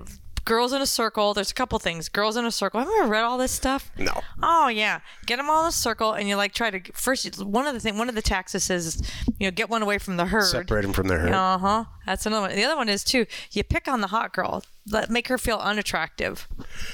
girls 0.47 0.73
in 0.73 0.81
a 0.81 0.87
circle. 0.87 1.35
There's 1.35 1.51
a 1.51 1.55
couple 1.55 1.79
things. 1.79 2.09
Girls 2.09 2.37
in 2.37 2.47
a 2.47 2.51
circle. 2.51 2.81
Have 2.81 2.89
you 2.89 3.01
ever 3.01 3.11
read 3.11 3.25
all 3.25 3.37
this 3.37 3.53
stuff? 3.53 3.91
No. 3.99 4.23
Oh 4.43 4.69
yeah, 4.69 5.01
get 5.27 5.37
them 5.37 5.51
all 5.51 5.65
in 5.65 5.69
a 5.69 5.73
circle, 5.73 6.15
and 6.15 6.27
you 6.27 6.37
like 6.37 6.55
try 6.55 6.71
to 6.71 6.93
first. 6.95 7.45
One 7.45 7.67
of 7.67 7.75
the 7.75 7.81
thing, 7.81 7.99
one 7.99 8.09
of 8.09 8.15
the 8.15 8.23
taxes 8.23 8.71
is, 8.71 9.03
you 9.39 9.47
know, 9.47 9.51
get 9.51 9.69
one 9.69 9.83
away 9.83 9.99
from 9.99 10.17
the 10.17 10.25
herd. 10.25 10.47
Separate 10.47 10.83
them 10.83 10.95
from 10.95 11.09
the 11.09 11.17
herd. 11.17 11.33
Uh 11.33 11.59
huh. 11.59 11.85
That's 12.07 12.25
another 12.25 12.49
one. 12.49 12.57
The 12.57 12.65
other 12.65 12.77
one 12.77 12.89
is 12.89 13.05
too. 13.05 13.27
You 13.51 13.63
pick 13.63 13.87
on 13.87 14.01
the 14.01 14.07
hot 14.07 14.33
girl. 14.33 14.63
Let 14.89 15.11
make 15.11 15.29
her 15.29 15.37
feel 15.37 15.59
unattractive. 15.59 16.49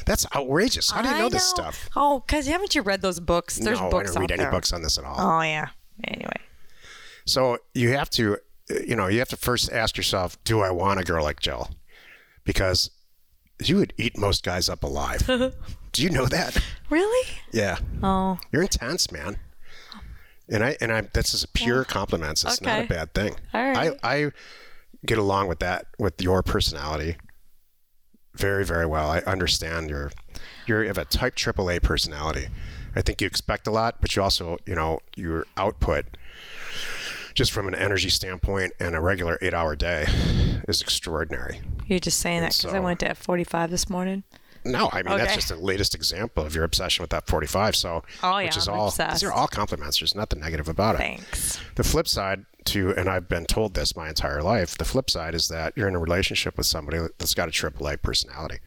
That's 0.06 0.26
outrageous. 0.34 0.90
How 0.90 1.02
do 1.02 1.08
you 1.08 1.14
I 1.14 1.18
know 1.18 1.28
this 1.28 1.44
stuff? 1.44 1.88
Oh, 1.94 2.24
cause 2.26 2.46
haven't 2.46 2.74
you 2.74 2.82
read 2.82 3.02
those 3.02 3.20
books? 3.20 3.58
There's 3.58 3.80
no, 3.80 3.90
books 3.90 4.10
I 4.10 4.14
don't 4.14 4.20
read 4.22 4.32
any 4.32 4.42
there. 4.44 4.50
books 4.50 4.72
on 4.72 4.82
this 4.82 4.98
at 4.98 5.04
all. 5.04 5.16
Oh 5.18 5.42
yeah. 5.42 5.68
Anyway. 6.02 6.36
So 7.26 7.58
you 7.74 7.90
have 7.90 8.08
to, 8.10 8.38
you 8.84 8.96
know, 8.96 9.06
you 9.08 9.18
have 9.18 9.28
to 9.28 9.36
first 9.36 9.70
ask 9.70 9.96
yourself, 9.96 10.42
do 10.42 10.60
I 10.60 10.70
want 10.70 10.98
a 11.00 11.04
girl 11.04 11.22
like 11.22 11.40
Jill? 11.40 11.70
Because 12.44 12.90
you 13.68 13.76
would 13.76 13.92
eat 13.96 14.16
most 14.16 14.44
guys 14.44 14.68
up 14.68 14.82
alive. 14.82 15.26
do 15.92 16.02
you 16.02 16.10
know 16.10 16.26
that? 16.26 16.56
Really? 16.90 17.28
Yeah. 17.52 17.78
Oh. 18.02 18.38
You're 18.50 18.62
intense, 18.62 19.10
man. 19.10 19.38
And 20.48 20.64
I 20.64 20.76
and 20.80 20.92
I 20.92 21.02
this 21.12 21.32
is 21.34 21.44
a 21.44 21.48
pure 21.48 21.84
compliments. 21.84 22.44
It's 22.44 22.60
not 22.60 22.84
a 22.84 22.86
bad 22.86 23.14
thing. 23.14 23.34
All 23.54 23.70
right. 23.70 23.96
I 24.02 24.24
I 24.24 24.30
get 25.06 25.18
along 25.18 25.48
with 25.48 25.60
that 25.60 25.86
with 25.98 26.20
your 26.20 26.42
personality 26.42 27.16
very 28.34 28.64
very 28.64 28.86
well. 28.86 29.10
I 29.10 29.18
understand 29.20 29.90
your 29.90 30.10
you're 30.66 30.82
you 30.82 30.88
have 30.88 30.98
a 30.98 31.04
type 31.04 31.36
AAA 31.36 31.82
personality. 31.82 32.48
I 32.94 33.02
think 33.02 33.20
you 33.20 33.26
expect 33.26 33.66
a 33.66 33.70
lot, 33.70 34.00
but 34.00 34.14
you 34.14 34.22
also, 34.22 34.58
you 34.66 34.74
know, 34.74 35.00
your 35.16 35.46
output 35.56 36.04
just 37.34 37.52
from 37.52 37.68
an 37.68 37.74
energy 37.74 38.08
standpoint 38.10 38.72
and 38.80 38.94
a 38.94 39.00
regular 39.00 39.38
8-hour 39.42 39.76
day 39.76 40.06
is 40.68 40.80
extraordinary. 40.82 41.60
You're 41.86 41.98
just 41.98 42.20
saying 42.20 42.40
that 42.42 42.56
because 42.56 42.74
I 42.74 42.78
went 42.80 43.00
to 43.00 43.06
F45 43.08 43.70
this 43.70 43.88
morning. 43.90 44.24
No, 44.64 44.88
I 44.92 45.02
mean 45.02 45.16
that's 45.18 45.34
just 45.34 45.48
the 45.48 45.56
latest 45.56 45.92
example 45.94 46.44
of 46.46 46.54
your 46.54 46.62
obsession 46.62 47.02
with 47.02 47.10
that 47.10 47.26
45. 47.26 47.74
So, 47.74 48.04
Oh, 48.22 48.36
which 48.36 48.52
yeah, 48.52 48.58
is 48.58 48.68
I'm 48.68 48.74
all 48.78 48.88
obsessed. 48.88 49.20
these 49.20 49.28
are 49.28 49.32
all 49.32 49.48
compliments. 49.48 49.98
There's 49.98 50.14
nothing 50.14 50.38
negative 50.38 50.68
about 50.68 50.94
it. 50.94 50.98
Thanks. 50.98 51.58
The 51.74 51.82
flip 51.82 52.06
side 52.06 52.44
to, 52.66 52.94
and 52.96 53.08
I've 53.08 53.28
been 53.28 53.44
told 53.44 53.74
this 53.74 53.96
my 53.96 54.08
entire 54.08 54.40
life, 54.40 54.78
the 54.78 54.84
flip 54.84 55.10
side 55.10 55.34
is 55.34 55.48
that 55.48 55.72
you're 55.76 55.88
in 55.88 55.96
a 55.96 55.98
relationship 55.98 56.56
with 56.56 56.66
somebody 56.66 56.98
that's 57.18 57.34
got 57.34 57.48
a 57.48 57.50
AAA 57.50 58.02
personality, 58.02 58.58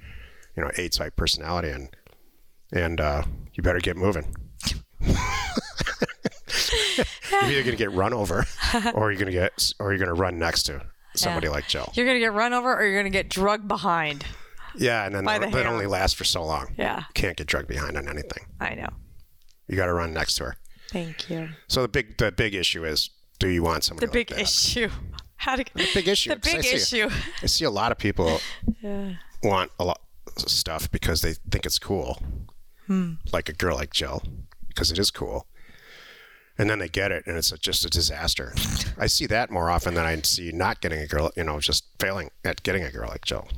you 0.58 0.64
know, 0.64 0.72
A 0.78 0.90
type 0.90 1.16
personality, 1.16 1.70
and 1.70 1.88
and 2.74 3.00
uh, 3.00 3.24
you 3.54 3.64
better 3.64 3.80
get 3.80 3.96
moving. 3.96 4.36
you're 7.42 7.52
either 7.52 7.64
gonna 7.66 7.76
get 7.78 7.92
run 7.92 8.14
over, 8.14 8.46
or 8.94 9.12
you're 9.12 9.20
gonna 9.20 9.32
get, 9.32 9.72
or 9.80 9.92
you're 9.94 10.00
gonna 10.00 10.14
run 10.20 10.38
next 10.40 10.64
to 10.64 10.82
somebody 11.16 11.48
Yeah. 11.48 11.52
like 11.54 11.68
Jill. 11.68 11.92
You're 11.96 12.06
gonna 12.06 12.20
get 12.20 12.34
run 12.34 12.54
over, 12.54 12.74
or 12.76 12.86
you're 12.86 13.00
gonna 13.00 13.10
get 13.10 13.30
drugged 13.30 13.68
behind. 13.68 14.26
Yeah, 14.78 15.06
and 15.06 15.16
then 15.16 15.24
By 15.24 15.40
the 15.40 15.48
that 15.48 15.66
only 15.68 15.86
lasts 15.88 16.18
for 16.18 16.26
so 16.26 16.44
long. 16.44 16.76
Yeah. 16.78 17.04
Can't 17.14 17.38
get 17.38 17.48
drugged 17.48 17.70
behind 17.70 17.96
on 17.98 18.10
anything. 18.10 18.46
I 18.60 18.76
know. 18.76 18.90
You 19.68 19.78
got 19.78 19.86
to 19.86 19.94
run 19.94 20.14
next 20.14 20.36
to 20.36 20.44
her. 20.44 20.58
Thank 20.92 21.30
you. 21.30 21.50
So 21.70 21.82
the 21.82 21.88
big 21.88 22.18
the 22.18 22.32
big 22.32 22.54
issue 22.54 22.84
is, 22.86 23.10
do 23.40 23.48
you 23.48 23.64
want 23.64 23.84
somebody 23.86 24.06
The 24.08 24.12
big 24.12 24.28
that? 24.30 24.40
issue. 24.42 24.90
How 25.38 25.56
to 25.56 25.64
The 25.74 25.88
big 25.94 26.08
issue. 26.10 26.30
The 26.30 26.36
'cause 26.36 26.54
I 26.54 26.58
big 26.58 26.64
see 26.66 27.00
issue. 27.00 27.10
I 27.42 27.46
see 27.46 27.66
a 27.66 27.70
lot 27.70 27.92
of 27.94 27.98
people 27.98 28.42
Yeah. 28.82 29.14
want 29.44 29.72
a 29.80 29.86
lot 29.86 30.02
of 30.38 30.50
stuff 30.50 30.92
because 30.92 31.22
they 31.22 31.34
think 31.50 31.66
it's 31.66 31.80
cool, 31.80 32.22
Hmm. 32.88 33.14
like 33.32 33.48
a 33.50 33.54
girl 33.54 33.76
like 33.78 33.92
Jill, 33.94 34.22
because 34.68 34.92
it 34.92 35.00
is 35.00 35.10
cool. 35.10 35.48
And 36.58 36.70
then 36.70 36.80
they 36.80 36.88
get 36.88 37.12
it, 37.12 37.24
and 37.28 37.38
it's 37.38 37.52
a, 37.52 37.58
just 37.58 37.84
a 37.84 37.90
disaster. 37.90 38.54
I 38.98 39.08
see 39.08 39.26
that 39.26 39.52
more 39.52 39.70
often 39.70 39.94
than 39.94 40.06
I 40.06 40.22
see 40.22 40.52
not 40.54 40.80
getting 40.80 41.00
a 41.02 41.08
girl, 41.08 41.32
you 41.36 41.44
know, 41.44 41.60
just 41.60 41.84
failing 42.00 42.32
at 42.46 42.64
getting 42.64 42.84
a 42.84 42.92
girl 42.92 43.10
like 43.10 43.26
Jill. 43.26 43.50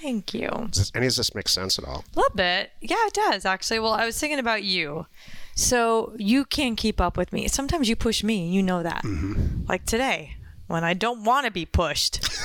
Thank 0.00 0.34
you. 0.34 0.48
Does 0.48 0.78
this, 0.78 0.92
any 0.96 1.06
of 1.06 1.14
this 1.14 1.32
make 1.32 1.48
sense 1.48 1.78
at 1.78 1.84
all? 1.84 2.04
A 2.14 2.16
little 2.16 2.34
bit. 2.34 2.72
Yeah, 2.80 2.96
it 3.06 3.12
does 3.12 3.44
actually. 3.44 3.78
Well, 3.78 3.92
I 3.92 4.04
was 4.04 4.18
thinking 4.18 4.40
about 4.40 4.64
you. 4.64 5.06
So 5.54 6.14
you 6.18 6.44
can't 6.44 6.76
keep 6.76 7.00
up 7.00 7.16
with 7.16 7.32
me. 7.32 7.46
Sometimes 7.46 7.88
you 7.88 7.94
push 7.94 8.24
me. 8.24 8.48
You 8.48 8.64
know 8.64 8.82
that. 8.82 9.04
Mm-hmm. 9.04 9.66
Like 9.68 9.84
today, 9.84 10.38
when 10.66 10.82
I 10.82 10.94
don't 10.94 11.22
want 11.22 11.46
to 11.46 11.52
be 11.52 11.64
pushed. 11.64 12.28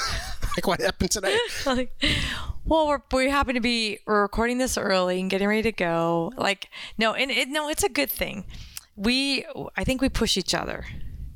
Like 0.58 0.66
what 0.66 0.82
happened 0.82 1.12
today? 1.12 1.38
like, 1.68 2.04
well, 2.66 2.88
we're, 2.88 3.02
we 3.14 3.30
happen 3.30 3.54
to 3.54 3.62
be 3.62 4.00
we're 4.08 4.24
recording 4.24 4.58
this 4.58 4.76
early 4.76 5.20
and 5.20 5.30
getting 5.30 5.48
ready 5.48 5.62
to 5.62 5.72
go. 5.72 6.34
Like, 6.36 6.70
no, 6.98 7.14
and 7.14 7.30
it, 7.30 7.48
no, 7.48 7.70
it's 7.70 7.84
a 7.84 7.90
good 7.90 8.10
thing. 8.10 8.44
We, 8.98 9.46
I 9.78 9.84
think 9.84 10.02
we 10.02 10.10
push 10.10 10.38
each 10.38 10.54
other, 10.54 10.86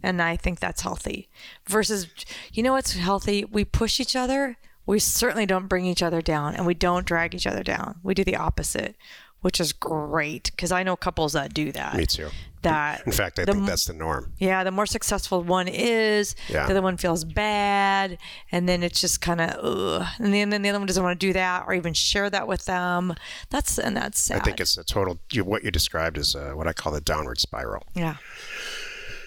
and 0.03 0.21
I 0.21 0.35
think 0.35 0.59
that's 0.59 0.81
healthy. 0.81 1.29
Versus, 1.69 2.07
you 2.51 2.63
know, 2.63 2.73
what's 2.73 2.93
healthy? 2.93 3.45
We 3.45 3.63
push 3.63 3.99
each 3.99 4.15
other. 4.15 4.57
We 4.85 4.97
certainly 4.99 5.45
don't 5.45 5.67
bring 5.67 5.85
each 5.85 6.01
other 6.01 6.21
down, 6.21 6.55
and 6.55 6.65
we 6.65 6.73
don't 6.73 7.05
drag 7.05 7.35
each 7.35 7.45
other 7.47 7.63
down. 7.63 7.99
We 8.01 8.15
do 8.15 8.23
the 8.23 8.35
opposite, 8.35 8.95
which 9.41 9.59
is 9.59 9.73
great 9.73 10.51
because 10.55 10.71
I 10.71 10.83
know 10.83 10.95
couples 10.95 11.33
that 11.33 11.53
do 11.53 11.71
that. 11.71 11.95
Me 11.95 12.05
too. 12.05 12.29
That 12.63 13.01
In 13.07 13.11
fact, 13.11 13.39
I 13.39 13.45
the 13.45 13.53
think 13.53 13.65
that's 13.65 13.85
the 13.85 13.93
norm. 13.93 14.33
yeah, 14.37 14.63
the 14.63 14.69
more 14.69 14.85
successful 14.85 15.41
one 15.41 15.67
is, 15.67 16.35
Yeah. 16.47 16.65
the 16.67 16.71
other 16.73 16.81
one 16.83 16.95
feels 16.95 17.23
bad, 17.23 18.19
and 18.51 18.69
then 18.69 18.83
it's 18.83 19.01
just 19.01 19.19
kind 19.19 19.41
of, 19.41 20.05
and 20.19 20.31
then, 20.31 20.51
then 20.51 20.61
the 20.61 20.69
other 20.69 20.77
one 20.77 20.85
doesn't 20.85 21.01
want 21.03 21.19
to 21.19 21.25
do 21.27 21.33
that 21.33 21.63
or 21.67 21.73
even 21.73 21.95
share 21.95 22.29
that 22.29 22.47
with 22.47 22.65
them. 22.65 23.15
That's 23.49 23.79
and 23.79 23.97
that's 23.97 24.21
sad. 24.21 24.41
I 24.41 24.43
think 24.43 24.59
it's 24.59 24.77
a 24.77 24.83
total. 24.83 25.19
You, 25.31 25.43
what 25.43 25.63
you 25.63 25.71
described 25.71 26.19
is 26.19 26.35
uh, 26.35 26.51
what 26.51 26.67
I 26.67 26.73
call 26.73 26.91
the 26.93 27.01
downward 27.01 27.39
spiral. 27.39 27.83
yeah, 27.95 28.17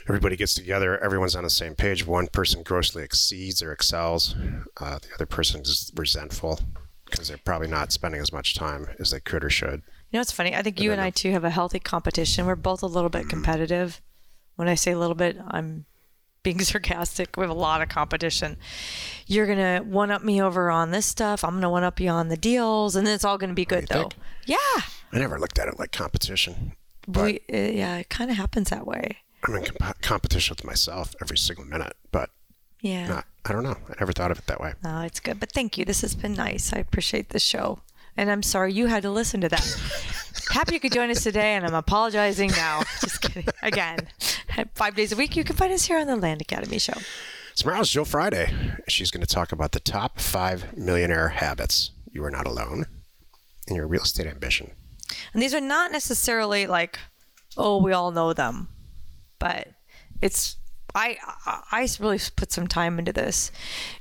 everybody 0.09 0.37
gets 0.37 0.55
together, 0.55 1.03
everyone's 1.03 1.35
on 1.35 1.45
the 1.45 1.51
same 1.51 1.75
page. 1.75 2.07
One 2.07 2.29
person 2.29 2.63
grossly 2.63 3.03
exceeds 3.03 3.63
or 3.63 3.73
excels, 3.73 4.35
uh, 4.81 4.99
the 5.01 5.09
other 5.15 5.27
person 5.27 5.63
is 5.63 5.91
resentful 5.97 6.61
because 7.07 7.29
they're 7.29 7.39
probably 7.45 7.69
not 7.69 7.91
spending 7.93 8.21
as 8.21 8.33
much 8.33 8.55
time 8.55 8.87
as 9.01 9.11
they 9.11 9.21
could 9.21 9.43
or 9.45 9.51
should. 9.51 9.83
You 10.15 10.19
know 10.19 10.23
it's 10.23 10.31
funny. 10.31 10.55
I 10.55 10.63
think 10.63 10.81
you 10.81 10.93
and 10.93 11.01
I 11.01 11.11
too 11.11 11.33
have 11.33 11.43
a 11.43 11.51
healthy 11.51 11.81
competition. 11.81 12.47
We're 12.47 12.55
both 12.55 12.85
a 12.85 12.87
little 12.87 13.11
Mm-hmm. 13.11 13.23
bit 13.23 13.29
competitive. 13.29 14.01
When 14.55 14.69
I 14.69 14.77
say 14.77 14.93
a 14.93 14.99
little 14.99 15.17
bit, 15.17 15.37
I'm 15.49 15.87
being 16.45 16.61
sarcastic. 16.63 17.37
We 17.37 17.41
have 17.43 17.51
a 17.51 17.55
lot 17.55 17.83
of 17.83 17.89
competition. 17.89 18.57
You're 19.27 19.49
gonna 19.49 19.81
one 19.83 20.13
up 20.13 20.23
me 20.23 20.41
over 20.41 20.71
on 20.71 20.93
this 20.93 21.05
stuff. 21.07 21.43
I'm 21.43 21.55
gonna 21.55 21.69
one 21.69 21.83
up 21.83 21.99
you 21.99 22.11
on 22.11 22.29
the 22.29 22.37
deals, 22.37 22.95
and 22.95 23.05
then 23.05 23.13
it's 23.17 23.25
all 23.25 23.39
gonna 23.39 23.55
be 23.55 23.65
good 23.65 23.89
though. 23.89 24.03
think? 24.03 24.15
Yeah, 24.47 24.57
I 25.13 25.19
never 25.19 25.41
looked 25.41 25.59
at 25.59 25.67
it 25.67 25.81
like 25.81 25.91
competition. 25.91 26.75
But 27.09 27.25
we, 27.25 27.41
uh, 27.53 27.57
yeah, 27.73 27.97
it 27.97 28.09
kind 28.09 28.31
of 28.31 28.37
happens 28.37 28.71
that 28.71 28.87
way. 28.87 29.19
I'm 29.47 29.57
in 29.57 29.65
comp- 29.65 30.01
competition 30.01 30.55
with 30.57 30.65
myself 30.65 31.15
every 31.21 31.37
single 31.37 31.65
minute. 31.65 31.95
But 32.13 32.31
Yeah. 32.81 33.09
not, 33.09 33.25
I 33.45 33.53
don't 33.53 33.65
know. 33.65 33.77
I 33.91 33.95
never 33.99 34.13
thought 34.13 34.31
of 34.31 34.39
it 34.39 34.47
that 34.47 34.61
way. 34.61 34.75
No, 34.85 35.01
it's 35.01 35.19
good. 35.19 35.41
But 35.41 35.51
thank 35.53 35.77
you. 35.77 35.85
This 35.85 36.01
has 36.03 36.15
been 36.15 36.35
nice. 36.35 36.73
I 36.73 36.79
appreciate 36.79 37.31
the 37.31 37.41
show. 37.41 37.81
And 38.17 38.31
I'm 38.31 38.43
sorry 38.43 38.73
you 38.73 38.87
had 38.87 39.03
to 39.03 39.11
listen 39.11 39.41
to 39.41 39.49
that. 39.49 39.81
Happy 40.51 40.75
you 40.75 40.81
could 40.81 40.93
join 40.93 41.11
us 41.11 41.23
today, 41.23 41.55
and 41.55 41.67
I'm 41.67 41.75
apologizing 41.75 42.51
now. 42.51 42.83
Just 43.01 43.21
kidding. 43.21 43.47
Again, 43.63 43.99
five 44.75 44.95
days 44.95 45.13
a 45.13 45.17
week, 45.17 45.37
you 45.37 45.45
can 45.45 45.57
find 45.57 45.73
us 45.73 45.85
here 45.85 45.99
on 45.99 46.07
the 46.07 46.17
Land 46.17 46.41
Academy 46.41 46.79
Show. 46.79 46.95
Tomorrow's 47.57 47.91
Jill 47.91 48.05
Friday. 48.05 48.53
She's 48.89 49.11
going 49.11 49.25
to 49.25 49.33
talk 49.33 49.53
about 49.53 49.73
the 49.73 49.81
top 49.81 50.21
five 50.21 50.77
millionaire 50.77 51.29
habits. 51.29 51.93
You 52.13 52.25
are 52.25 52.31
not 52.31 52.47
alone 52.47 52.87
in 53.69 53.77
your 53.77 53.87
real 53.87 54.03
estate 54.03 54.27
ambition. 54.27 54.73
And 55.33 55.43
these 55.43 55.55
are 55.55 55.61
not 55.61 55.93
necessarily 55.93 56.67
like, 56.67 56.99
oh, 57.57 57.81
we 57.83 57.93
all 57.93 58.11
know 58.11 58.33
them, 58.33 58.69
but 59.39 59.69
it's 60.21 60.57
I 60.95 61.17
I 61.47 61.63
I 61.73 61.89
really 62.01 62.21
put 62.37 62.53
some 62.53 62.67
time 62.67 62.99
into 62.99 63.13
this. 63.13 63.51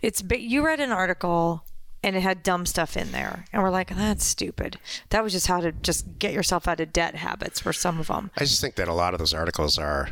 It's 0.02 0.24
you 0.30 0.66
read 0.66 0.80
an 0.80 0.92
article 0.92 1.66
and 2.04 2.16
it 2.16 2.22
had 2.22 2.44
dumb 2.44 2.66
stuff 2.66 2.98
in 2.98 3.12
there, 3.12 3.46
and 3.54 3.64
we're 3.64 3.70
like, 3.70 3.96
that's 3.96 4.26
stupid. 4.26 4.78
That 5.10 5.24
was 5.24 5.34
just 5.34 5.48
how 5.48 5.62
to 5.62 5.72
just 5.72 6.20
get 6.20 6.34
yourself 6.34 6.68
out 6.68 6.80
of 6.80 6.94
debt 6.94 7.16
habits. 7.16 7.64
Were 7.64 7.74
some 7.74 8.00
of 8.00 8.08
them. 8.08 8.32
I 8.38 8.42
just 8.42 8.62
think 8.62 8.76
that 8.76 8.88
a 8.88 8.94
lot 8.94 9.14
of 9.14 9.20
those 9.20 9.34
articles 9.34 9.78
are 9.78 10.10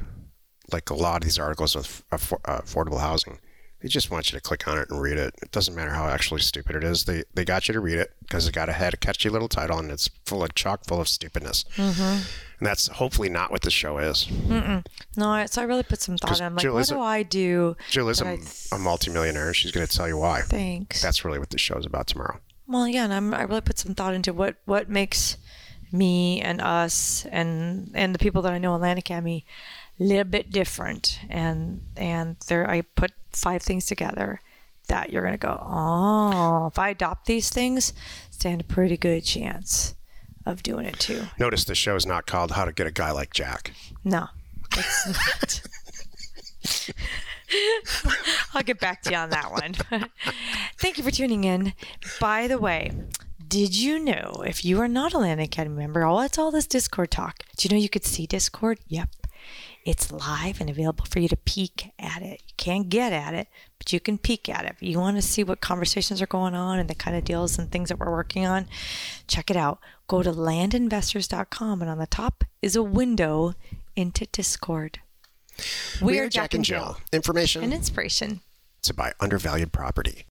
like 0.72 0.90
a 0.90 0.96
lot 0.96 1.18
of 1.18 1.24
these 1.24 1.38
articles 1.40 1.76
with 1.76 2.04
uh, 2.12 2.18
affordable 2.18 3.00
housing. 3.00 3.40
They 3.82 3.88
just 3.88 4.12
want 4.12 4.32
you 4.32 4.38
to 4.38 4.42
click 4.42 4.68
on 4.68 4.78
it 4.78 4.90
and 4.92 5.02
read 5.02 5.18
it. 5.18 5.34
It 5.42 5.52
doesn't 5.52 5.74
matter 5.76 5.90
how 5.90 6.06
actually 6.08 6.42
stupid 6.42 6.76
it 6.76 6.84
is. 6.84 7.06
They 7.06 7.24
they 7.34 7.44
got 7.44 7.68
you 7.68 7.74
to 7.74 7.80
read 7.80 7.98
it 7.98 8.12
because 8.22 8.48
it 8.48 8.54
got 8.54 8.70
a 8.70 8.74
head, 8.74 8.94
a 8.94 8.98
catchy 8.98 9.28
little 9.30 9.50
title, 9.50 9.80
and 9.80 9.92
it's 9.92 10.10
full 10.26 10.44
of 10.44 10.54
chock 10.54 10.86
full 10.86 11.02
of 11.02 11.08
stupidness. 11.08 11.66
And 12.62 12.68
that's 12.68 12.88
hopefully 12.90 13.28
not 13.28 13.50
what 13.50 13.64
the 13.64 13.72
show 13.72 13.98
is. 13.98 14.30
No, 14.30 15.30
I- 15.30 15.48
so 15.48 15.64
I 15.64 15.66
really 15.66 15.82
put 15.82 16.00
some 16.00 16.16
thought 16.16 16.40
in. 16.40 16.46
I'm 16.46 16.54
like, 16.54 16.62
Jill 16.62 16.76
what 16.76 16.86
a- 16.88 16.94
do 16.94 17.00
I 17.02 17.24
do? 17.24 17.76
Jill 17.90 18.08
is 18.10 18.22
a, 18.22 18.28
I- 18.28 18.40
a 18.72 18.78
multimillionaire. 18.78 19.52
She's 19.56 19.72
going 19.72 19.88
to 19.88 19.98
tell 19.98 20.08
you 20.08 20.18
why. 20.18 20.42
Thanks. 20.42 21.02
That's 21.02 21.26
really 21.26 21.40
what 21.40 21.50
the 21.50 21.58
show 21.58 21.76
is 21.78 21.88
about 21.88 22.06
tomorrow. 22.06 22.40
Well, 22.68 22.88
yeah, 22.88 23.06
and 23.06 23.14
I'm, 23.16 23.34
I 23.34 23.42
really 23.42 23.62
put 23.62 23.80
some 23.80 23.96
thought 23.96 24.14
into 24.14 24.32
what 24.32 24.58
what 24.66 24.90
makes 24.90 25.38
me 25.92 26.40
and 26.40 26.62
us 26.62 27.26
and 27.32 27.92
and 27.96 28.14
the 28.14 28.20
people 28.20 28.44
that 28.44 28.54
I 28.54 28.60
know 28.60 28.76
in 28.76 28.82
Land 28.82 29.00
Academy 29.00 29.44
a 30.00 30.04
little 30.04 30.24
bit 30.26 30.52
different. 30.52 31.20
And 31.32 31.82
and 31.98 32.36
there 32.46 32.70
I 32.70 32.82
put 32.82 33.12
five 33.34 33.64
things 33.64 33.88
together 33.88 34.40
that 34.88 35.12
you're 35.12 35.24
gonna 35.24 35.38
go, 35.38 35.58
oh, 35.68 36.68
if 36.68 36.78
I 36.78 36.90
adopt 36.90 37.26
these 37.26 37.50
things, 37.50 37.92
stand 38.30 38.62
a 38.62 38.64
pretty 38.66 38.98
good 38.98 39.24
chance 39.26 39.96
of 40.46 40.64
doing 40.64 40.86
it 40.86 41.00
too. 41.00 41.24
Notice 41.40 41.64
the 41.66 41.76
show 41.76 41.96
is 41.96 42.06
not 42.06 42.26
called 42.26 42.52
How 42.52 42.66
to 42.66 42.72
Get 42.72 42.88
a 42.88 42.92
Guy 42.92 43.12
Like 43.12 43.34
Jack. 43.34 43.72
No, 44.04 44.28
it's 44.76 45.08
not. 45.08 45.62
I'll 48.54 48.64
get 48.64 48.80
back 48.80 49.02
to 49.04 49.12
you 49.12 49.18
on 49.18 49.30
that 49.32 49.52
one. 49.52 49.74
Thank 50.78 50.98
you 50.98 51.04
for 51.04 51.12
tuning 51.12 51.44
in. 51.44 51.74
By 52.20 52.48
the 52.48 52.58
way, 52.58 52.92
did 53.48 53.76
you 53.76 54.00
know 54.00 54.44
if 54.46 54.64
you 54.64 54.80
are 54.80 54.88
not 54.88 55.14
a 55.14 55.18
Land 55.18 55.42
Academy 55.42 55.76
member, 55.76 56.06
all 56.06 56.22
it's 56.22 56.38
all 56.38 56.52
this 56.52 56.68
Discord 56.68 57.12
talk. 57.12 57.44
Do 57.58 57.68
you 57.68 57.76
know 57.76 57.82
you 57.82 57.90
could 57.90 58.06
see 58.06 58.26
Discord? 58.26 58.80
Yep. 58.88 59.10
It's 59.86 60.12
live 60.12 60.62
and 60.62 60.70
available 60.70 61.06
for 61.06 61.20
you 61.20 61.28
to 61.28 61.38
peek 61.38 61.92
at 61.98 62.22
it. 62.22 62.42
You 62.48 62.54
can't 62.58 62.90
get 62.90 63.14
at 63.14 63.34
it, 63.34 63.48
but 63.78 63.92
you 63.92 64.00
can 64.00 64.18
peek 64.18 64.48
at 64.48 64.66
it. 64.66 64.76
If 64.80 64.84
you 64.84 65.00
want 65.00 65.18
to 65.18 65.22
see 65.22 65.44
what 65.44 65.62
conversations 65.62 66.22
are 66.22 66.28
going 66.28 66.54
on 66.54 66.80
and 66.80 66.90
the 66.90 66.96
kind 66.96 67.18
of 67.18 67.24
deals 67.24 67.58
and 67.58 67.72
things 67.72 67.90
that 67.90 68.00
we're 68.00 68.12
working 68.12 68.46
on, 68.46 68.68
check 69.28 69.50
it 69.50 69.58
out. 69.58 69.80
Go 70.08 70.22
to 70.22 70.32
landinvestors.com 70.32 71.82
and 71.82 71.90
on 71.90 71.98
the 71.98 72.08
top 72.08 72.44
is 72.62 72.76
a 72.76 72.84
window 72.84 73.54
into 73.96 74.26
Discord. 74.28 75.00
We, 76.02 76.20
are 76.20 76.30
Jack 76.30 76.54
and 76.54 76.64
Jill. 76.64 76.98
Information 77.12 77.64
and 77.64 77.74
inspiration 77.74 78.42
to 78.84 78.94
buy 78.94 79.14
undervalued 79.20 79.72
property. 79.72 80.20